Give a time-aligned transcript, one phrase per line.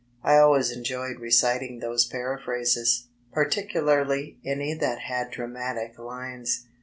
[0.23, 6.65] I always enjoyed reciting those paraphrases, par ticularly any that had dramatic lines.